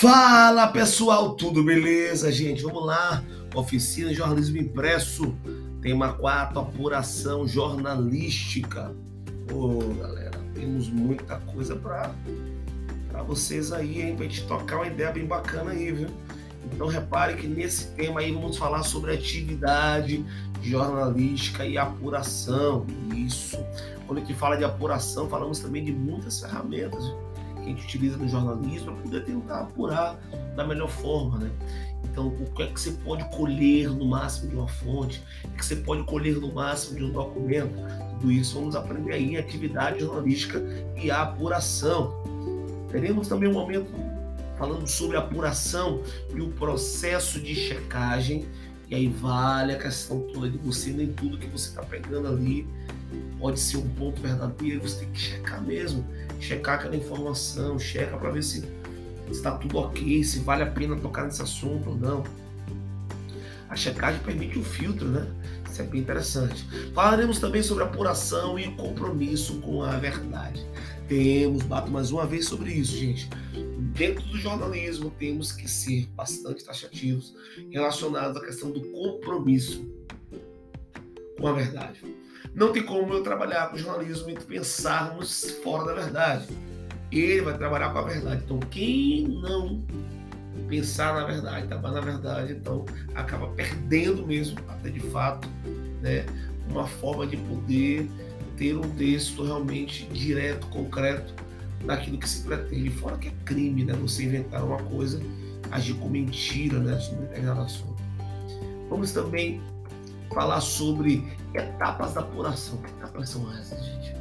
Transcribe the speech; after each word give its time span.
Fala 0.00 0.66
pessoal, 0.68 1.34
tudo 1.34 1.62
beleza, 1.62 2.32
gente? 2.32 2.62
Vamos 2.62 2.86
lá, 2.86 3.22
oficina 3.54 4.08
de 4.08 4.14
jornalismo 4.14 4.56
impresso, 4.56 5.34
tema 5.82 6.14
4, 6.14 6.58
apuração 6.58 7.46
jornalística. 7.46 8.96
Ô 9.52 9.92
galera, 10.00 10.40
temos 10.54 10.88
muita 10.88 11.36
coisa 11.40 11.76
para 11.76 12.14
vocês 13.26 13.72
aí, 13.72 14.00
hein? 14.00 14.16
Pra 14.16 14.24
gente 14.24 14.46
tocar 14.46 14.76
uma 14.76 14.86
ideia 14.86 15.12
bem 15.12 15.26
bacana 15.26 15.72
aí, 15.72 15.92
viu? 15.92 16.08
Então 16.72 16.86
repare 16.86 17.34
que 17.34 17.46
nesse 17.46 17.88
tema 17.88 18.20
aí 18.20 18.32
vamos 18.32 18.56
falar 18.56 18.82
sobre 18.84 19.12
atividade 19.12 20.24
jornalística 20.62 21.66
e 21.66 21.76
apuração. 21.76 22.86
Isso. 23.14 23.58
Quando 24.06 24.16
a 24.16 24.20
gente 24.22 24.32
fala 24.32 24.56
de 24.56 24.64
apuração, 24.64 25.28
falamos 25.28 25.58
também 25.58 25.84
de 25.84 25.92
muitas 25.92 26.40
ferramentas. 26.40 27.04
Viu? 27.04 27.29
A 27.70 27.74
gente 27.74 27.84
utiliza 27.84 28.16
no 28.16 28.28
jornalismo 28.28 28.92
para 28.92 29.02
poder 29.02 29.24
tentar 29.24 29.60
apurar 29.60 30.18
da 30.56 30.66
melhor 30.66 30.88
forma, 30.88 31.38
né? 31.38 31.50
Então, 32.04 32.28
o 32.28 32.50
que 32.52 32.62
é 32.62 32.66
que 32.66 32.80
você 32.80 32.92
pode 32.92 33.24
colher 33.36 33.88
no 33.90 34.04
máximo 34.04 34.50
de 34.50 34.56
uma 34.56 34.68
fonte? 34.68 35.22
O 35.44 35.50
que 35.50 35.64
você 35.64 35.76
pode 35.76 36.02
colher 36.04 36.36
no 36.36 36.52
máximo 36.52 36.96
de 36.96 37.04
um 37.04 37.12
documento? 37.12 37.74
Tudo 38.20 38.32
isso 38.32 38.58
vamos 38.58 38.74
aprender 38.74 39.12
aí 39.12 39.34
em 39.34 39.36
atividade 39.36 40.00
jornalística 40.00 40.62
e 40.96 41.10
apuração. 41.10 42.12
Teremos 42.90 43.28
também 43.28 43.48
um 43.48 43.52
momento 43.52 43.90
falando 44.58 44.86
sobre 44.86 45.16
apuração 45.16 46.02
e 46.34 46.40
o 46.40 46.48
processo 46.52 47.40
de 47.40 47.54
checagem. 47.54 48.46
E 48.88 48.94
aí 48.94 49.08
vale 49.08 49.72
a 49.72 49.78
questão 49.78 50.20
toda 50.32 50.50
de 50.50 50.58
você, 50.58 50.90
nem 50.90 51.12
tudo 51.12 51.38
que 51.38 51.46
você 51.46 51.68
está 51.68 51.82
pegando 51.82 52.26
ali 52.26 52.66
pode 53.38 53.58
ser 53.58 53.78
um 53.78 53.88
ponto 53.90 54.20
verdadeiro, 54.20 54.80
você 54.80 55.00
tem 55.00 55.10
que 55.12 55.20
checar 55.20 55.62
mesmo, 55.62 56.04
checar 56.40 56.76
aquela 56.76 56.96
informação, 56.96 57.78
checa 57.78 58.16
para 58.16 58.30
ver 58.30 58.42
se 58.42 58.68
está 59.30 59.52
tudo 59.52 59.78
ok, 59.78 60.22
se 60.24 60.40
vale 60.40 60.62
a 60.62 60.66
pena 60.66 60.96
tocar 60.96 61.24
nesse 61.24 61.42
assunto 61.42 61.90
ou 61.90 61.96
não. 61.96 62.24
A 63.68 63.76
checagem 63.76 64.20
permite 64.22 64.58
o 64.58 64.64
filtro, 64.64 65.06
né? 65.06 65.26
Isso 65.70 65.80
é 65.80 65.84
bem 65.84 66.00
interessante. 66.00 66.66
Falaremos 66.92 67.38
também 67.38 67.62
sobre 67.62 67.84
apuração 67.84 68.58
e 68.58 68.68
compromisso 68.74 69.60
com 69.60 69.84
a 69.84 69.96
verdade. 69.96 70.66
Temos, 71.06 71.62
bato 71.62 71.90
mais 71.90 72.10
uma 72.10 72.26
vez 72.26 72.46
sobre 72.46 72.72
isso, 72.72 72.96
gente. 72.96 73.30
Dentro 73.94 74.24
do 74.26 74.36
jornalismo, 74.36 75.10
temos 75.18 75.52
que 75.52 75.68
ser 75.68 76.06
bastante 76.16 76.64
taxativos 76.64 77.34
relacionados 77.70 78.36
à 78.36 78.40
questão 78.40 78.72
do 78.72 78.80
compromisso 78.90 79.88
com 81.38 81.46
a 81.46 81.52
verdade. 81.52 82.00
Não 82.54 82.72
tem 82.72 82.82
como 82.82 83.12
eu 83.12 83.22
trabalhar 83.22 83.70
com 83.70 83.76
jornalismo 83.76 84.30
e 84.30 84.34
pensarmos 84.34 85.50
fora 85.62 85.86
da 85.86 85.94
verdade. 85.94 86.48
Ele 87.12 87.42
vai 87.42 87.56
trabalhar 87.56 87.90
com 87.90 87.98
a 87.98 88.02
verdade. 88.02 88.42
Então, 88.44 88.58
quem 88.58 89.28
não 89.28 89.82
pensar 90.68 91.14
na 91.14 91.24
verdade, 91.24 91.66
trabalhar 91.66 91.94
na 91.96 92.00
verdade, 92.00 92.52
então 92.52 92.84
acaba 93.14 93.48
perdendo 93.48 94.24
mesmo, 94.26 94.58
até 94.68 94.88
de 94.88 95.00
fato, 95.00 95.48
né, 96.00 96.24
uma 96.68 96.86
forma 96.86 97.26
de 97.26 97.36
poder 97.36 98.08
ter 98.56 98.76
um 98.76 98.88
texto 98.90 99.42
realmente 99.42 100.06
direto, 100.06 100.66
concreto, 100.68 101.34
daquilo 101.84 102.18
que 102.18 102.28
se 102.28 102.44
pretende. 102.44 102.90
Fora 102.90 103.16
que 103.16 103.28
é 103.28 103.32
crime, 103.44 103.84
né, 103.84 103.94
você 103.94 104.24
inventar 104.24 104.62
uma 104.64 104.78
coisa, 104.78 105.20
agir 105.70 105.94
com 105.94 106.08
mentira, 106.08 106.78
né, 106.78 106.98
sobre 107.00 107.26
determinado 107.26 107.62
assunto. 107.62 108.00
Vamos 108.88 109.12
também 109.12 109.60
falar 110.32 110.60
sobre 110.60 111.26
etapas 111.54 112.14
da 112.14 112.20
apuração. 112.20 112.78
Que 112.78 112.90
etapas 112.90 113.28
são 113.28 113.50
essas, 113.52 113.84
gente? 113.84 114.20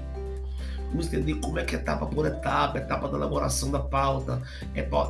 Vamos 0.89 1.05
entender 1.07 1.35
como 1.35 1.59
é 1.59 1.63
que 1.63 1.75
é 1.75 1.79
etapa 1.79 2.05
por 2.07 2.25
etapa, 2.25 2.79
etapa 2.79 3.07
da 3.07 3.17
elaboração 3.17 3.69
da 3.69 3.79
pauta, 3.79 4.41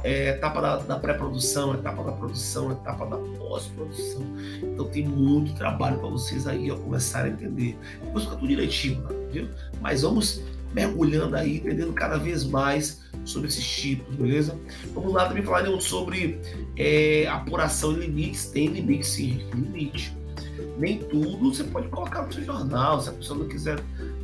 é, 0.04 0.30
etapa 0.30 0.62
da, 0.62 0.78
da 0.78 1.00
pré-produção, 1.00 1.74
etapa 1.74 2.04
da 2.04 2.12
produção, 2.12 2.72
etapa 2.72 3.06
da 3.06 3.18
pós-produção. 3.38 4.22
Então 4.62 4.86
tem 4.88 5.08
muito 5.08 5.54
trabalho 5.56 5.98
para 5.98 6.10
vocês 6.10 6.48
aí 6.48 6.70
ó, 6.70 6.76
começar 6.76 7.24
a 7.24 7.30
entender. 7.30 7.78
Depois 8.04 8.26
fica 8.26 8.36
tudo 8.36 8.48
direitinho, 8.48 9.08
viu? 9.32 9.48
Mas 9.82 10.02
vamos 10.02 10.42
mergulhando 10.74 11.36
aí, 11.36 11.58
entendendo 11.58 11.94
cada 11.94 12.18
vez 12.18 12.44
mais 12.44 13.02
sobre 13.24 13.48
esses 13.48 13.66
tipos, 13.66 14.16
beleza? 14.16 14.60
Vamos 14.94 15.14
lá 15.14 15.28
também 15.28 15.44
falaremos 15.44 15.86
sobre 15.86 16.42
é, 16.76 17.26
apuração 17.28 17.94
e 17.94 18.02
limites. 18.02 18.48
Tem 18.48 18.68
limite, 18.68 19.08
sim, 19.08 19.48
limite 19.54 20.19
nem 20.80 21.00
tudo 21.00 21.54
você 21.54 21.64
pode 21.66 21.90
colocar 21.90 22.24
no 22.24 22.34
seu 22.34 22.44
jornal. 22.44 23.02
Se 23.02 23.10
a 23.10 23.12
pessoa 23.12 23.40
não 23.40 23.48
quiser 23.48 23.80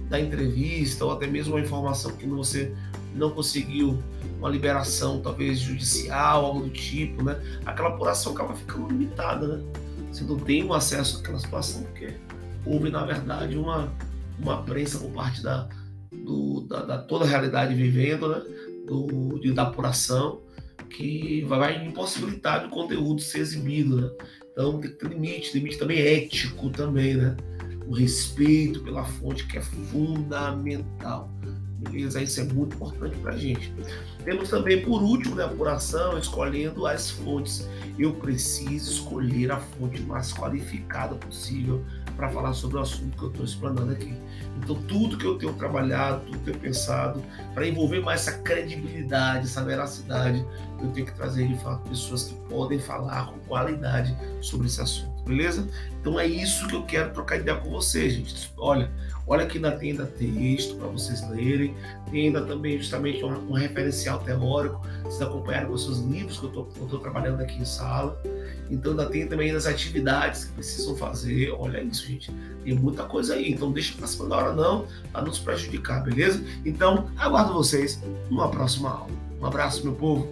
dar 0.10 0.20
entrevista 0.20 1.04
ou 1.04 1.12
até 1.12 1.28
mesmo 1.28 1.54
uma 1.54 1.62
informação 1.62 2.16
que 2.16 2.26
você 2.26 2.74
não 3.14 3.32
conseguiu 3.32 4.02
uma 4.40 4.50
liberação, 4.50 5.22
talvez 5.22 5.60
judicial, 5.60 6.46
algo 6.46 6.62
do 6.62 6.70
tipo, 6.70 7.24
né? 7.24 7.40
Aquela 7.66 7.90
apuração 7.90 8.34
acaba 8.34 8.56
ficando 8.56 8.88
limitada, 8.88 9.48
né? 9.48 9.64
Você 10.12 10.24
não 10.24 10.38
tem 10.38 10.64
um 10.64 10.74
acesso 10.74 11.20
àquela 11.20 11.40
situação 11.40 11.84
porque 11.84 12.14
houve, 12.66 12.90
na 12.90 13.06
verdade, 13.06 13.58
uma, 13.58 13.92
uma 14.40 14.64
prensa 14.64 14.98
por 14.98 15.12
parte 15.12 15.44
da, 15.44 15.68
do, 16.12 16.62
da, 16.62 16.84
da 16.84 16.98
toda 17.00 17.26
a 17.26 17.28
realidade 17.28 17.74
vivendo, 17.76 18.30
né? 18.30 18.42
Do, 18.88 19.40
de, 19.40 19.52
da 19.52 19.64
apuração 19.64 20.42
que 20.90 21.44
vai 21.48 21.86
impossibilitar 21.86 22.66
o 22.66 22.70
conteúdo 22.70 23.20
ser 23.20 23.40
exibido, 23.40 24.02
né? 24.02 24.10
Então 24.56 24.80
tem 24.80 24.90
que 24.90 24.96
ter 24.96 25.10
limite, 25.10 25.58
limite 25.58 25.78
também 25.78 26.00
ético 26.00 26.70
também, 26.70 27.16
né? 27.16 27.36
O 27.86 27.92
respeito 27.92 28.82
pela 28.86 29.04
fonte 29.04 29.46
que 29.48 29.58
é 29.58 29.62
fundamental. 29.62 31.30
Isso 31.94 32.40
é 32.40 32.44
muito 32.44 32.76
importante 32.76 33.18
para 33.18 33.34
a 33.34 33.38
gente. 33.38 33.74
Temos 34.24 34.50
também, 34.50 34.82
por 34.82 35.02
último, 35.02 35.36
né, 35.36 35.44
a 35.44 35.48
apuração, 35.48 36.18
escolhendo 36.18 36.86
as 36.88 37.12
fontes. 37.12 37.68
Eu 37.98 38.14
preciso 38.14 38.92
escolher 38.92 39.52
a 39.52 39.58
fonte 39.58 40.02
mais 40.02 40.34
qualificada 40.34 41.16
possível 41.16 41.84
para 42.16 42.30
falar 42.30 42.54
sobre 42.54 42.78
o 42.78 42.80
assunto 42.80 43.18
que 43.18 43.24
eu 43.24 43.30
estou 43.30 43.46
explanando 43.46 43.92
aqui. 43.92 44.14
Então, 44.58 44.76
tudo 44.88 45.18
que 45.18 45.26
eu 45.26 45.38
tenho 45.38 45.54
trabalhado, 45.54 46.22
tudo 46.26 46.32
que 46.32 46.50
eu 46.50 46.54
tenho 46.54 46.60
pensado, 46.60 47.24
para 47.54 47.68
envolver 47.68 48.00
mais 48.00 48.22
essa 48.28 48.38
credibilidade, 48.40 49.46
essa 49.46 49.64
veracidade, 49.64 50.46
eu 50.82 50.90
tenho 50.92 51.06
que 51.06 51.14
trazer 51.14 51.48
de 51.48 51.56
fato 51.62 51.88
pessoas 51.90 52.24
que 52.24 52.34
podem 52.50 52.80
falar 52.80 53.28
com 53.28 53.40
qualidade 53.40 54.16
sobre 54.42 54.68
esse 54.68 54.82
assunto, 54.82 55.15
beleza? 55.26 55.68
Então, 56.00 56.20
é 56.20 56.28
isso 56.28 56.68
que 56.68 56.76
eu 56.76 56.84
quero 56.84 57.12
trocar 57.12 57.38
ideia 57.38 57.58
com 57.58 57.70
vocês, 57.70 58.14
gente. 58.14 58.52
Olha, 58.58 58.90
olha 59.28 59.46
que 59.46 59.58
ainda 59.58 59.72
tem 59.72 59.92
ainda 59.92 60.06
texto 60.06 60.76
para 60.76 60.88
vocês 60.88 61.28
lerem, 61.30 61.76
tem 62.12 62.28
ainda 62.28 62.46
também 62.46 62.78
justamente 62.78 63.24
um, 63.24 63.50
um 63.50 63.54
referencial 63.54 64.20
teórico, 64.20 64.82
vocês 65.04 65.22
acompanharam 65.22 65.70
com 65.70 65.78
seus 65.78 66.00
livros 66.00 66.40
que 66.40 66.46
eu 66.46 66.70
estou 66.84 67.00
trabalhando 67.00 67.42
aqui 67.42 67.60
em 67.60 67.66
sala. 67.66 68.22
Então 68.70 68.92
ainda 68.92 69.06
tem 69.08 69.28
também 69.28 69.52
as 69.52 69.66
atividades 69.66 70.46
que 70.46 70.54
precisam 70.54 70.96
fazer. 70.96 71.52
Olha 71.52 71.82
isso, 71.82 72.06
gente. 72.08 72.32
Tem 72.64 72.74
muita 72.74 73.04
coisa 73.04 73.36
aí. 73.36 73.52
Então 73.52 73.72
deixa 73.72 73.96
cima 74.08 74.30
da 74.30 74.38
hora 74.38 74.54
não, 74.54 74.88
para 75.12 75.22
nos 75.22 75.40
prejudicar, 75.40 76.04
beleza? 76.04 76.44
Então 76.66 77.10
aguardo 77.18 77.54
vocês 77.54 78.02
numa 78.30 78.50
próxima 78.50 78.90
aula. 78.90 79.12
Um 79.40 79.46
abraço, 79.46 79.84
meu 79.84 79.94
povo. 79.94 80.28